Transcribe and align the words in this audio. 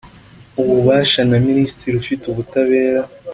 Ububasha 0.61 1.21
na 1.29 1.37
minisitiri 1.47 1.95
ufite 2.01 2.23
ubutabera 2.27 3.01